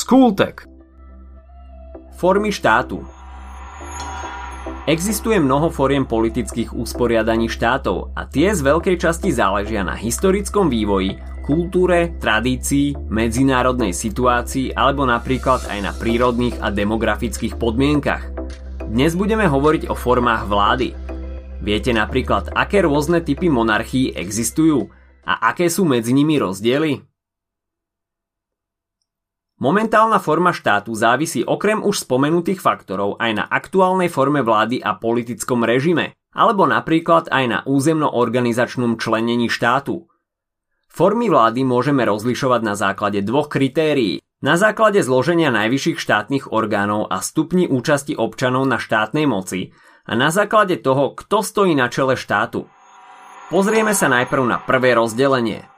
Skultek 0.00 0.64
Formy 2.16 2.48
štátu 2.48 3.04
Existuje 4.88 5.36
mnoho 5.36 5.68
foriem 5.68 6.08
politických 6.08 6.72
usporiadaní 6.72 7.52
štátov 7.52 8.16
a 8.16 8.24
tie 8.24 8.48
z 8.56 8.64
veľkej 8.64 8.96
časti 8.96 9.28
záležia 9.28 9.84
na 9.84 9.92
historickom 9.92 10.72
vývoji, 10.72 11.20
kultúre, 11.44 12.16
tradícii, 12.16 13.12
medzinárodnej 13.12 13.92
situácii 13.92 14.72
alebo 14.72 15.04
napríklad 15.04 15.68
aj 15.68 15.78
na 15.84 15.92
prírodných 15.92 16.64
a 16.64 16.72
demografických 16.72 17.60
podmienkach. 17.60 18.24
Dnes 18.88 19.12
budeme 19.12 19.52
hovoriť 19.52 19.92
o 19.92 19.94
formách 20.00 20.48
vlády. 20.48 20.96
Viete 21.60 21.92
napríklad, 21.92 22.56
aké 22.56 22.88
rôzne 22.88 23.20
typy 23.20 23.52
monarchií 23.52 24.16
existujú 24.16 24.88
a 25.28 25.52
aké 25.52 25.68
sú 25.68 25.84
medzi 25.84 26.16
nimi 26.16 26.40
rozdiely? 26.40 27.09
Momentálna 29.60 30.16
forma 30.16 30.56
štátu 30.56 30.96
závisí 30.96 31.44
okrem 31.44 31.84
už 31.84 32.08
spomenutých 32.08 32.64
faktorov 32.64 33.20
aj 33.20 33.30
na 33.36 33.44
aktuálnej 33.44 34.08
forme 34.08 34.40
vlády 34.40 34.80
a 34.80 34.96
politickom 34.96 35.68
režime, 35.68 36.16
alebo 36.32 36.64
napríklad 36.64 37.28
aj 37.28 37.44
na 37.44 37.58
územno-organizačnom 37.68 38.96
členení 38.96 39.52
štátu. 39.52 40.08
Formy 40.90 41.28
vlády 41.30 41.62
môžeme 41.62 42.02
rozlišovať 42.08 42.60
na 42.66 42.74
základe 42.74 43.20
dvoch 43.22 43.52
kritérií. 43.52 44.24
Na 44.40 44.56
základe 44.56 45.04
zloženia 45.04 45.52
najvyšších 45.52 46.00
štátnych 46.00 46.44
orgánov 46.50 47.12
a 47.12 47.20
stupni 47.20 47.68
účasti 47.68 48.16
občanov 48.16 48.64
na 48.64 48.80
štátnej 48.80 49.28
moci 49.28 49.76
a 50.08 50.16
na 50.16 50.32
základe 50.32 50.80
toho, 50.80 51.12
kto 51.12 51.44
stojí 51.44 51.76
na 51.76 51.92
čele 51.92 52.16
štátu. 52.16 52.64
Pozrieme 53.52 53.92
sa 53.92 54.08
najprv 54.08 54.44
na 54.48 54.56
prvé 54.56 54.96
rozdelenie. 54.96 55.69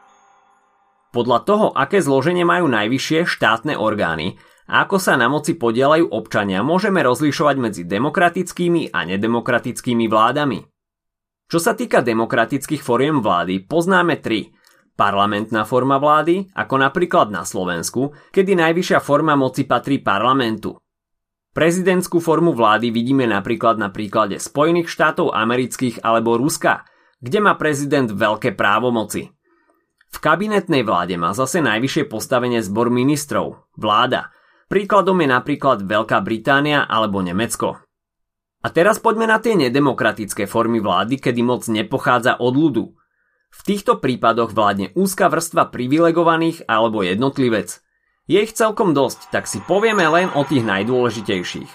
Podľa 1.13 1.39
toho, 1.45 1.67
aké 1.77 2.01
zloženie 2.01 2.49
majú 2.49 2.73
najvyššie 2.73 3.29
štátne 3.29 3.77
orgány 3.77 4.41
a 4.65 4.89
ako 4.89 4.97
sa 4.97 5.21
na 5.21 5.29
moci 5.29 5.61
podielajú 5.61 6.09
občania, 6.09 6.65
môžeme 6.65 7.05
rozlišovať 7.05 7.57
medzi 7.61 7.83
demokratickými 7.85 8.97
a 8.97 9.05
nedemokratickými 9.05 10.09
vládami. 10.09 10.65
Čo 11.53 11.59
sa 11.61 11.77
týka 11.77 12.01
demokratických 12.01 12.81
foriem 12.81 13.21
vlády, 13.21 13.69
poznáme 13.69 14.25
tri. 14.25 14.57
Parlamentná 14.97 15.69
forma 15.69 16.01
vlády, 16.01 16.49
ako 16.57 16.75
napríklad 16.81 17.29
na 17.29 17.45
Slovensku, 17.45 18.17
kedy 18.33 18.57
najvyššia 18.57 19.05
forma 19.05 19.37
moci 19.37 19.69
patrí 19.69 20.01
parlamentu. 20.01 20.81
Prezidentskú 21.53 22.25
formu 22.25 22.57
vlády 22.57 22.89
vidíme 22.89 23.29
napríklad 23.29 23.77
na 23.77 23.93
príklade 23.93 24.41
Spojených 24.41 24.89
štátov 24.89 25.37
amerických 25.37 26.01
alebo 26.01 26.41
Ruska, 26.41 26.89
kde 27.21 27.45
má 27.45 27.53
prezident 27.61 28.09
veľké 28.09 28.57
právomoci. 28.57 29.29
V 30.13 30.17
kabinetnej 30.21 30.85
vláde 30.85 31.17
má 31.17 31.33
zase 31.33 31.65
najvyššie 31.65 32.05
postavenie 32.13 32.61
zbor 32.61 32.93
ministrov, 32.93 33.73
vláda. 33.81 34.29
Príkladom 34.69 35.17
je 35.25 35.29
napríklad 35.29 35.85
Veľká 35.85 36.21
Británia 36.21 36.85
alebo 36.85 37.25
Nemecko. 37.25 37.81
A 38.63 38.69
teraz 38.71 39.03
poďme 39.03 39.27
na 39.27 39.43
tie 39.43 39.59
nedemokratické 39.59 40.47
formy 40.47 40.79
vlády, 40.79 41.19
kedy 41.19 41.41
moc 41.43 41.67
nepochádza 41.67 42.39
od 42.39 42.55
ľudu. 42.55 42.85
V 43.53 43.61
týchto 43.67 43.99
prípadoch 43.99 44.55
vládne 44.55 44.95
úzka 44.97 45.29
vrstva 45.29 45.69
privilegovaných 45.69 46.65
alebo 46.71 47.03
jednotlivec. 47.03 47.83
Je 48.31 48.39
ich 48.39 48.55
celkom 48.55 48.95
dosť, 48.95 49.35
tak 49.35 49.51
si 49.51 49.59
povieme 49.61 50.07
len 50.07 50.31
o 50.33 50.47
tých 50.47 50.63
najdôležitejších. 50.63 51.73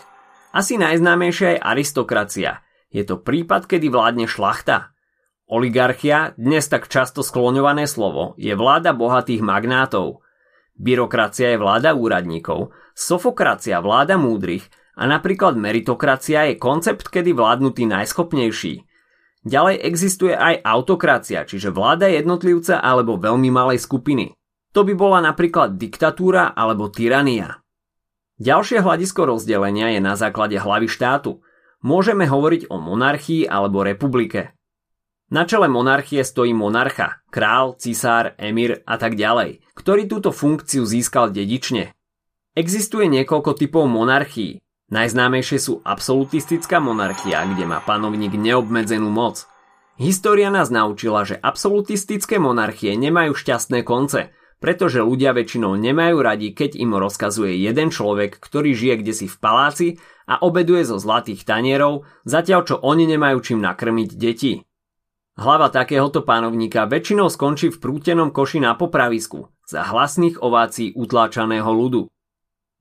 Asi 0.55 0.79
najznámejšia 0.79 1.59
je 1.59 1.59
aristokracia. 1.61 2.51
Je 2.89 3.03
to 3.03 3.19
prípad, 3.19 3.67
kedy 3.67 3.91
vládne 3.91 4.25
šlachta. 4.25 4.95
Oligarchia, 5.47 6.35
dnes 6.35 6.67
tak 6.67 6.91
často 6.91 7.23
skloňované 7.23 7.87
slovo, 7.87 8.35
je 8.35 8.51
vláda 8.51 8.91
bohatých 8.91 9.39
magnátov. 9.39 10.19
Byrokracia 10.75 11.55
je 11.55 11.57
vláda 11.63 11.95
úradníkov, 11.95 12.75
sofokracia 12.91 13.79
vláda 13.79 14.19
múdrych 14.19 14.67
a 14.99 15.07
napríklad 15.07 15.55
meritokracia 15.55 16.51
je 16.51 16.59
koncept, 16.59 17.07
kedy 17.07 17.31
vládnu 17.31 17.71
tí 17.71 17.87
najschopnejší. 17.87 18.83
Ďalej 19.47 19.87
existuje 19.87 20.35
aj 20.35 20.67
autokracia, 20.67 21.47
čiže 21.47 21.71
vláda 21.71 22.11
jednotlivca 22.11 22.83
alebo 22.83 23.15
veľmi 23.15 23.47
malej 23.47 23.79
skupiny. 23.79 24.35
To 24.75 24.83
by 24.83 24.99
bola 24.99 25.23
napríklad 25.23 25.79
diktatúra 25.79 26.51
alebo 26.59 26.91
tyrania. 26.91 27.63
Ďalšie 28.43 28.83
hľadisko 28.83 29.23
rozdelenia 29.23 29.95
je 29.95 30.03
na 30.03 30.19
základe 30.19 30.59
hlavy 30.59 30.91
štátu. 30.91 31.39
Môžeme 31.79 32.27
hovoriť 32.27 32.67
o 32.67 32.83
monarchii 32.83 33.47
alebo 33.47 33.87
republike. 33.87 34.56
Na 35.27 35.43
čele 35.43 35.67
monarchie 35.67 36.23
stojí 36.23 36.55
monarcha, 36.55 37.19
král, 37.27 37.75
cisár, 37.75 38.31
emír 38.39 38.79
a 38.87 38.95
tak 38.95 39.19
ďalej, 39.19 39.59
ktorý 39.75 40.07
túto 40.07 40.31
funkciu 40.31 40.87
získal 40.87 41.35
dedične. 41.35 41.91
Existuje 42.55 43.11
niekoľko 43.11 43.59
typov 43.59 43.91
monarchií. 43.91 44.63
Najznámejšie 44.87 45.59
sú 45.59 45.83
absolutistická 45.83 46.79
monarchia, 46.79 47.43
kde 47.43 47.67
má 47.67 47.83
panovník 47.83 48.39
neobmedzenú 48.39 49.11
moc. 49.11 49.43
História 49.99 50.47
nás 50.47 50.71
naučila, 50.71 51.27
že 51.27 51.35
absolutistické 51.35 52.39
monarchie 52.39 52.95
nemajú 52.95 53.35
šťastné 53.35 53.83
konce, 53.83 54.31
pretože 54.63 55.03
ľudia 55.03 55.35
väčšinou 55.35 55.75
nemajú 55.75 56.23
radi, 56.23 56.55
keď 56.55 56.79
im 56.79 56.95
rozkazuje 56.95 57.59
jeden 57.59 57.91
človek, 57.91 58.39
ktorý 58.39 58.71
žije 58.71 58.95
kde 59.03 59.11
si 59.11 59.27
v 59.27 59.35
paláci 59.43 59.87
a 60.23 60.39
obeduje 60.39 60.87
zo 60.87 60.95
zlatých 60.95 61.43
tanierov, 61.43 62.07
zatiaľ 62.23 62.63
čo 62.63 62.75
oni 62.79 63.11
nemajú 63.11 63.43
čím 63.43 63.59
nakrmiť 63.59 64.09
deti. 64.15 64.63
Hlava 65.37 65.69
takéhoto 65.69 66.25
pánovníka 66.25 66.89
väčšinou 66.89 67.29
skončí 67.29 67.69
v 67.69 67.77
prútenom 67.77 68.33
koši 68.33 68.57
na 68.57 68.73
popravisku 68.73 69.53
za 69.69 69.85
hlasných 69.85 70.41
ovácií 70.41 70.97
utláčaného 70.97 71.69
ľudu. 71.69 72.09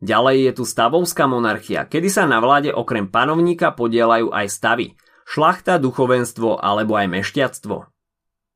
Ďalej 0.01 0.37
je 0.41 0.53
tu 0.57 0.65
stavovská 0.65 1.29
monarchia, 1.29 1.85
kedy 1.85 2.09
sa 2.09 2.25
na 2.25 2.41
vláde 2.41 2.73
okrem 2.73 3.13
panovníka 3.13 3.77
podielajú 3.77 4.33
aj 4.33 4.47
stavy, 4.49 4.87
šlachta, 5.29 5.77
duchovenstvo 5.77 6.57
alebo 6.57 6.97
aj 6.97 7.13
mešťactvo. 7.13 7.77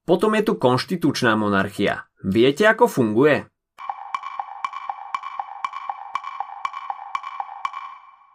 Potom 0.08 0.32
je 0.32 0.42
tu 0.48 0.56
konštitučná 0.56 1.36
monarchia. 1.36 2.08
Viete, 2.24 2.64
ako 2.72 2.88
funguje? 2.88 3.52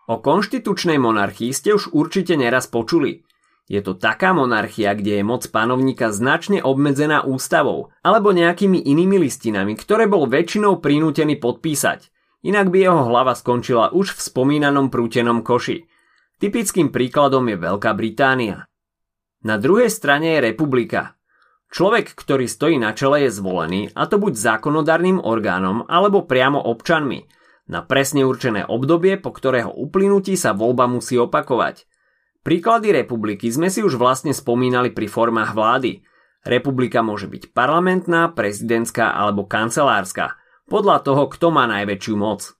O 0.05 0.21
konštitučnej 0.21 1.01
monarchii 1.01 1.49
ste 1.49 1.73
už 1.73 1.89
určite 1.89 2.37
neraz 2.37 2.69
počuli– 2.69 3.24
je 3.65 3.81
to 3.81 3.97
taká 3.97 4.29
monarchia, 4.29 4.93
kde 4.93 5.21
je 5.21 5.23
moc 5.25 5.41
panovníka 5.49 6.13
značne 6.13 6.61
obmedzená 6.61 7.25
ústavou 7.25 7.89
alebo 8.05 8.29
nejakými 8.29 8.77
inými 8.77 9.17
listinami, 9.17 9.73
ktoré 9.73 10.05
bol 10.05 10.29
väčšinou 10.29 10.77
prinútený 10.77 11.41
podpísať. 11.41 12.13
Inak 12.45 12.69
by 12.69 12.77
jeho 12.77 13.09
hlava 13.09 13.33
skončila 13.33 13.89
už 13.89 14.13
v 14.13 14.21
spomínanom 14.21 14.93
prútenom 14.93 15.41
koši. 15.41 15.89
Typickým 16.37 16.93
príkladom 16.93 17.41
je 17.49 17.57
Veľká 17.57 17.97
Británia. 17.97 18.69
Na 19.41 19.57
druhej 19.57 19.89
strane 19.89 20.37
je 20.37 20.53
republika. 20.53 21.17
Človek, 21.73 22.13
ktorý 22.13 22.45
stojí 22.45 22.77
na 22.77 22.93
čele 22.93 23.25
je 23.25 23.33
zvolený, 23.33 23.89
a 23.97 24.05
to 24.05 24.21
buď 24.21 24.37
zákonodárnym 24.37 25.17
orgánom 25.25 25.89
alebo 25.89 26.21
priamo 26.21 26.61
občanmi, 26.61 27.25
na 27.65 27.81
presne 27.81 28.21
určené 28.29 28.61
obdobie, 28.61 29.17
po 29.17 29.33
ktorého 29.33 29.73
uplynutí 29.73 30.37
sa 30.37 30.53
voľba 30.53 30.85
musí 30.85 31.17
opakovať– 31.17 31.81
Príklady 32.45 32.93
republiky 32.93 33.49
sme 33.49 33.73
si 33.73 33.81
už 33.81 33.97
vlastne 33.97 34.29
spomínali 34.29 34.93
pri 34.93 35.09
formách 35.09 35.57
vlády. 35.57 36.05
Republika 36.45 37.01
môže 37.01 37.25
byť 37.25 37.57
parlamentná, 37.57 38.29
prezidentská 38.29 39.17
alebo 39.17 39.49
kancelárska, 39.49 40.37
podľa 40.69 41.01
toho, 41.01 41.25
kto 41.25 41.49
má 41.49 41.65
najväčšiu 41.65 42.13
moc. 42.13 42.53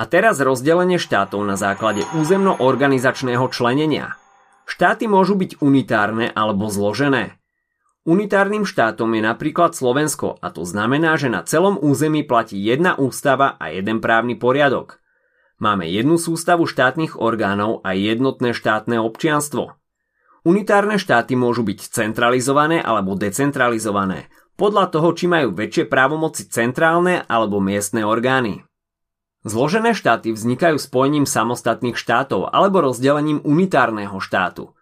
A 0.00 0.08
teraz 0.08 0.40
rozdelenie 0.40 0.96
štátov 0.96 1.44
na 1.44 1.60
základe 1.60 2.08
územno-organizačného 2.16 3.44
členenia. 3.52 4.16
Štáty 4.64 5.12
môžu 5.12 5.36
byť 5.36 5.60
unitárne 5.60 6.32
alebo 6.32 6.72
zložené. 6.72 7.36
Unitárnym 8.08 8.64
štátom 8.64 9.12
je 9.12 9.22
napríklad 9.28 9.76
Slovensko 9.76 10.40
a 10.40 10.48
to 10.48 10.64
znamená, 10.64 11.20
že 11.20 11.28
na 11.28 11.44
celom 11.44 11.76
území 11.76 12.24
platí 12.24 12.56
jedna 12.64 12.96
ústava 12.96 13.60
a 13.60 13.76
jeden 13.76 14.00
právny 14.00 14.40
poriadok– 14.40 14.96
Máme 15.62 15.86
jednu 15.86 16.18
sústavu 16.18 16.66
štátnych 16.66 17.14
orgánov 17.14 17.80
a 17.86 17.94
jednotné 17.94 18.50
štátne 18.50 18.98
občianstvo. 18.98 19.78
Unitárne 20.44 20.98
štáty 20.98 21.38
môžu 21.38 21.64
byť 21.64 21.88
centralizované 21.88 22.82
alebo 22.82 23.14
decentralizované, 23.14 24.28
podľa 24.60 24.90
toho, 24.90 25.14
či 25.14 25.30
majú 25.30 25.54
väčšie 25.54 25.86
právomoci 25.86 26.46
centrálne 26.50 27.22
alebo 27.26 27.62
miestne 27.62 28.02
orgány. 28.04 28.66
Zložené 29.44 29.92
štáty 29.92 30.32
vznikajú 30.32 30.80
spojením 30.80 31.28
samostatných 31.28 32.00
štátov 32.00 32.48
alebo 32.48 32.80
rozdelením 32.80 33.44
unitárneho 33.44 34.16
štátu. 34.16 34.72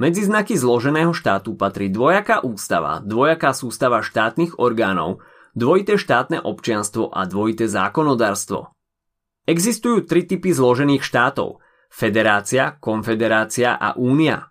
Medzi 0.00 0.26
znaky 0.26 0.56
zloženého 0.56 1.12
štátu 1.12 1.54
patrí 1.54 1.92
dvojaká 1.92 2.42
ústava, 2.42 2.98
dvojaká 3.04 3.52
sústava 3.52 4.00
štátnych 4.00 4.58
orgánov, 4.58 5.22
dvojité 5.54 5.94
štátne 6.00 6.42
občianstvo 6.42 7.12
a 7.12 7.22
dvojité 7.28 7.68
zákonodárstvo. 7.70 8.72
Existujú 9.50 10.06
tri 10.06 10.30
typy 10.30 10.54
zložených 10.54 11.02
štátov. 11.02 11.58
Federácia, 11.90 12.78
konfederácia 12.78 13.74
a 13.74 13.98
únia. 13.98 14.46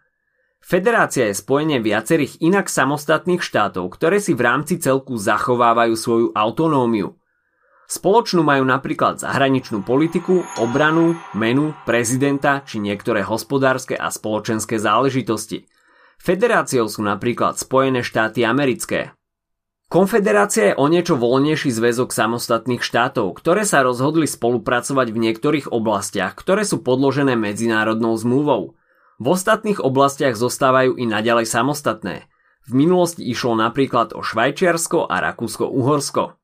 Federácia 0.59 1.31
je 1.31 1.39
spojenie 1.39 1.79
viacerých 1.79 2.43
inak 2.43 2.67
samostatných 2.67 3.39
štátov, 3.39 3.95
ktoré 3.95 4.19
si 4.19 4.35
v 4.35 4.43
rámci 4.43 4.75
celku 4.75 5.15
zachovávajú 5.15 5.95
svoju 5.95 6.27
autonómiu. 6.35 7.15
Spoločnú 7.87 8.43
majú 8.43 8.67
napríklad 8.67 9.23
zahraničnú 9.23 9.87
politiku, 9.87 10.43
obranu, 10.59 11.15
menu, 11.31 11.71
prezidenta 11.87 12.59
či 12.67 12.83
niektoré 12.83 13.23
hospodárske 13.23 13.95
a 13.95 14.11
spoločenské 14.11 14.83
záležitosti. 14.83 15.63
Federáciou 16.19 16.91
sú 16.91 17.07
napríklad 17.07 17.55
Spojené 17.55 18.03
štáty 18.03 18.43
americké, 18.43 19.15
Konfederácia 19.89 20.69
je 20.69 20.77
o 20.77 20.85
niečo 20.85 21.17
voľnejší 21.17 21.73
zväzok 21.73 22.13
samostatných 22.13 22.85
štátov, 22.85 23.33
ktoré 23.33 23.65
sa 23.65 23.81
rozhodli 23.81 24.29
spolupracovať 24.29 25.09
v 25.09 25.17
niektorých 25.17 25.73
oblastiach, 25.73 26.37
ktoré 26.37 26.61
sú 26.61 26.85
podložené 26.85 27.33
medzinárodnou 27.33 28.13
zmluvou. 28.13 28.77
V 29.17 29.25
ostatných 29.25 29.81
oblastiach 29.81 30.37
zostávajú 30.37 30.93
i 30.93 31.09
naďalej 31.09 31.49
samostatné. 31.49 32.29
V 32.69 32.71
minulosti 32.77 33.25
išlo 33.25 33.57
napríklad 33.57 34.13
o 34.13 34.21
Švajčiarsko 34.21 35.09
a 35.09 35.25
Rakúsko-Uhorsko. 35.25 36.37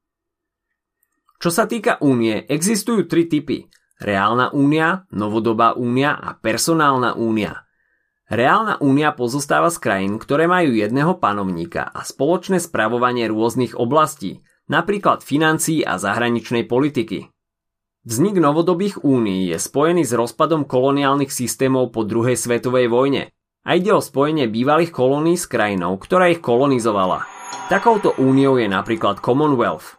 Čo 1.37 1.49
sa 1.53 1.69
týka 1.69 2.01
únie, 2.01 2.41
existujú 2.49 3.05
tri 3.05 3.29
typy. 3.29 3.69
Reálna 4.01 4.57
únia, 4.57 5.05
novodobá 5.13 5.77
únia 5.77 6.17
a 6.17 6.33
personálna 6.33 7.13
únia. 7.13 7.64
Reálna 8.25 8.81
únia 8.81 9.13
pozostáva 9.13 9.69
z 9.69 9.77
krajín, 9.77 10.17
ktoré 10.17 10.49
majú 10.49 10.73
jedného 10.73 11.21
panovníka 11.21 11.85
a 11.85 12.01
spoločné 12.01 12.57
spravovanie 12.57 13.29
rôznych 13.29 13.77
oblastí, 13.77 14.41
napríklad 14.65 15.21
financií 15.21 15.85
a 15.85 16.01
zahraničnej 16.01 16.65
politiky. 16.65 17.29
Vznik 18.01 18.41
novodobých 18.41 19.05
únií 19.05 19.53
je 19.53 19.61
spojený 19.61 20.05
s 20.05 20.13
rozpadom 20.17 20.65
koloniálnych 20.65 21.29
systémov 21.29 21.93
po 21.93 22.01
druhej 22.01 22.37
svetovej 22.37 22.89
vojne 22.89 23.29
a 23.61 23.77
ide 23.77 23.93
o 23.93 24.01
spojenie 24.01 24.49
bývalých 24.49 24.89
kolónií 24.89 25.37
s 25.37 25.45
krajinou, 25.45 25.97
ktorá 25.97 26.29
ich 26.29 26.41
kolonizovala. 26.41 27.25
Takouto 27.69 28.13
úniou 28.21 28.61
je 28.61 28.65
napríklad 28.69 29.21
Commonwealth. 29.21 29.97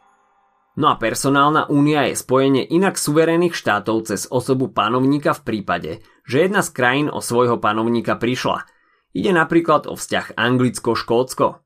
No 0.76 0.92
a 0.92 1.00
personálna 1.00 1.72
únia 1.72 2.04
je 2.12 2.20
spojenie 2.20 2.60
inak 2.68 3.00
suverénnych 3.00 3.56
štátov 3.56 4.12
cez 4.12 4.28
osobu 4.28 4.68
panovníka 4.68 5.32
v 5.32 5.44
prípade, 5.44 5.92
že 6.28 6.44
jedna 6.44 6.60
z 6.60 6.68
krajín 6.76 7.08
o 7.08 7.24
svojho 7.24 7.56
panovníka 7.56 8.20
prišla. 8.20 8.68
Ide 9.16 9.32
napríklad 9.32 9.88
o 9.88 9.96
vzťah 9.96 10.36
Anglicko-Škótsko. 10.36 11.64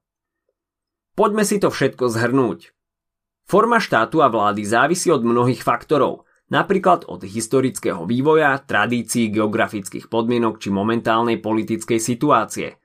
Poďme 1.19 1.43
si 1.43 1.59
to 1.59 1.75
všetko 1.75 2.07
zhrnúť. 2.07 2.71
Forma 3.51 3.83
štátu 3.83 4.23
a 4.23 4.31
vlády 4.31 4.63
závisí 4.63 5.11
od 5.11 5.27
mnohých 5.27 5.67
faktorov, 5.67 6.31
napríklad 6.55 7.03
od 7.11 7.27
historického 7.27 8.07
vývoja, 8.07 8.63
tradícií, 8.63 9.35
geografických 9.35 10.07
podmienok 10.07 10.63
či 10.63 10.71
momentálnej 10.71 11.43
politickej 11.43 11.99
situácie. 11.99 12.79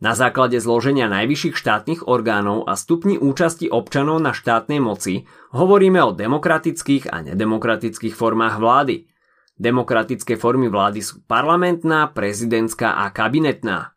Na 0.00 0.16
základe 0.16 0.56
zloženia 0.64 1.12
najvyšších 1.12 1.60
štátnych 1.60 2.08
orgánov 2.08 2.64
a 2.64 2.72
stupni 2.72 3.20
účasti 3.20 3.68
občanov 3.68 4.24
na 4.24 4.32
štátnej 4.32 4.80
moci 4.80 5.28
hovoríme 5.52 6.00
o 6.00 6.16
demokratických 6.16 7.12
a 7.12 7.20
nedemokratických 7.20 8.16
formách 8.16 8.56
vlády. 8.56 9.12
Demokratické 9.60 10.40
formy 10.40 10.72
vlády 10.72 11.04
sú 11.04 11.20
parlamentná, 11.28 12.08
prezidentská 12.16 12.96
a 12.96 13.12
kabinetná. 13.12 13.92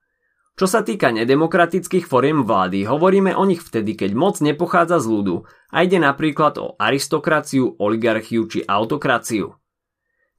Čo 0.60 0.68
sa 0.68 0.84
týka 0.84 1.08
nedemokratických 1.08 2.04
foriem 2.04 2.44
vlády, 2.44 2.84
hovoríme 2.84 3.32
o 3.32 3.48
nich 3.48 3.64
vtedy, 3.64 3.96
keď 3.96 4.12
moc 4.12 4.44
nepochádza 4.44 5.00
z 5.00 5.08
ľudu 5.08 5.36
a 5.72 5.88
ide 5.88 6.04
napríklad 6.04 6.60
o 6.60 6.76
aristokraciu, 6.84 7.80
oligarchiu 7.80 8.44
či 8.52 8.60
autokraciu. 8.68 9.56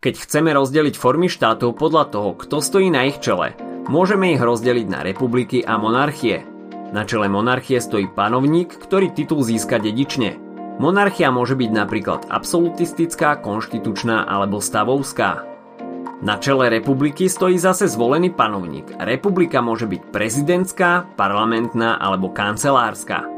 Keď 0.05 0.14
chceme 0.28 0.52
rozdeliť 0.52 0.94
formy 1.00 1.32
štátov 1.32 1.72
podľa 1.81 2.12
toho, 2.12 2.37
kto 2.37 2.60
stojí 2.60 2.93
na 2.93 3.08
ich 3.08 3.17
čele, 3.25 3.74
Môžeme 3.84 4.32
ich 4.32 4.40
rozdeliť 4.40 4.86
na 4.88 5.04
republiky 5.04 5.60
a 5.60 5.76
monarchie. 5.76 6.40
Na 6.96 7.04
čele 7.04 7.28
monarchie 7.28 7.84
stojí 7.84 8.08
panovník, 8.08 8.72
ktorý 8.81 9.12
titul 9.12 9.44
získa 9.44 9.76
dedične. 9.76 10.40
Monarchia 10.81 11.28
môže 11.28 11.52
byť 11.52 11.70
napríklad 11.70 12.25
absolutistická, 12.32 13.44
konštitučná 13.44 14.25
alebo 14.25 14.64
stavovská. 14.64 15.44
Na 16.25 16.40
čele 16.40 16.72
republiky 16.72 17.28
stojí 17.28 17.60
zase 17.60 17.84
zvolený 17.84 18.32
panovník. 18.32 18.88
Republika 18.96 19.60
môže 19.60 19.84
byť 19.84 20.00
prezidentská, 20.08 21.04
parlamentná 21.20 22.00
alebo 22.00 22.32
kancelárska. 22.32 23.28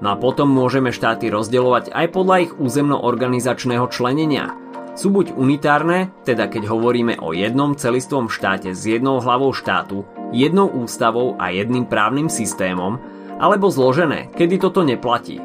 No 0.00 0.08
a 0.08 0.16
potom 0.16 0.48
môžeme 0.48 0.88
štáty 0.88 1.28
rozdeľovať 1.28 1.92
aj 1.92 2.06
podľa 2.16 2.36
ich 2.48 2.52
územno-organizačného 2.56 3.84
členenia– 3.92 4.56
sú 5.00 5.08
buď 5.08 5.32
unitárne, 5.32 6.12
teda 6.28 6.52
keď 6.52 6.68
hovoríme 6.68 7.24
o 7.24 7.32
jednom 7.32 7.72
celistvom 7.72 8.28
štáte 8.28 8.76
s 8.76 8.84
jednou 8.84 9.16
hlavou 9.24 9.48
štátu, 9.56 10.04
jednou 10.28 10.68
ústavou 10.68 11.40
a 11.40 11.48
jedným 11.48 11.88
právnym 11.88 12.28
systémom, 12.28 13.00
alebo 13.40 13.72
zložené, 13.72 14.28
kedy 14.36 14.60
toto 14.60 14.84
neplatí. 14.84 15.40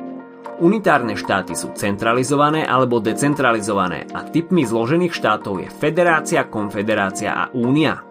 Unitárne 0.59 1.15
štáty 1.15 1.55
sú 1.55 1.71
centralizované 1.71 2.67
alebo 2.67 2.99
decentralizované 2.99 4.11
a 4.11 4.27
typmi 4.27 4.67
zložených 4.67 5.15
štátov 5.15 5.63
je 5.63 5.69
federácia, 5.71 6.43
konfederácia 6.51 7.31
a 7.31 7.43
únia. 7.55 8.03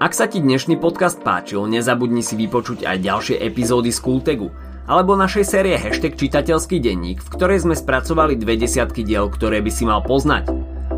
Ak 0.00 0.16
sa 0.16 0.24
ti 0.24 0.40
dnešný 0.40 0.80
podcast 0.80 1.20
páčil, 1.20 1.68
nezabudni 1.68 2.24
si 2.24 2.40
vypočuť 2.40 2.88
aj 2.88 2.96
ďalšie 3.04 3.36
epizódy 3.36 3.92
z 3.92 4.00
Kultegu– 4.00 4.48
alebo 4.90 5.14
našej 5.14 5.46
série 5.46 5.78
Hashtag 5.78 6.18
čitateľský 6.18 6.82
denník, 6.82 7.22
v 7.22 7.32
ktorej 7.38 7.62
sme 7.62 7.78
spracovali 7.78 8.34
dve 8.34 8.58
desiatky 8.58 9.06
diel, 9.06 9.30
ktoré 9.30 9.62
by 9.62 9.70
si 9.70 9.86
mal 9.86 10.02
poznať. 10.02 10.50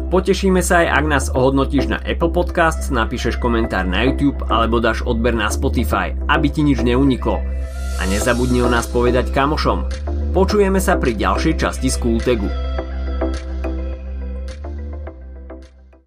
Potešíme 0.08 0.64
sa 0.64 0.80
aj, 0.80 0.88
ak 0.96 1.04
nás 1.04 1.24
ohodnotíš 1.28 1.92
na 1.92 2.00
Apple 2.00 2.32
Podcasts, 2.32 2.88
napíšeš 2.88 3.36
komentár 3.36 3.84
na 3.84 4.08
YouTube 4.08 4.40
alebo 4.48 4.80
dáš 4.80 5.04
odber 5.04 5.36
na 5.36 5.52
Spotify, 5.52 6.16
aby 6.32 6.48
ti 6.48 6.64
nič 6.64 6.80
neuniklo. 6.80 7.36
A 8.00 8.02
nezabudni 8.08 8.64
o 8.64 8.72
nás 8.72 8.88
povedať 8.88 9.28
kamošom. 9.28 9.84
Počujeme 10.32 10.80
sa 10.80 10.96
pri 10.96 11.12
ďalšej 11.12 11.54
časti 11.60 11.92
Skultegu. 11.92 12.71